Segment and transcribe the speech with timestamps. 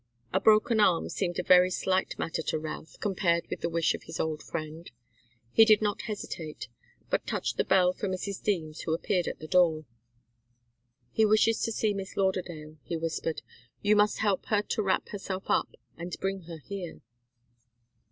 [0.33, 4.01] A broken arm seemed a very slight matter to Routh, compared with the wish of
[4.05, 4.89] his old friend.
[5.51, 6.67] He did not hesitate,
[7.11, 8.41] but touched the bell for Mrs.
[8.41, 9.85] Deems, who appeared at the door.
[11.11, 13.43] "He wishes to see Miss Lauderdale," he whispered.
[13.83, 17.01] "You must help her to wrap herself up, and bring her here."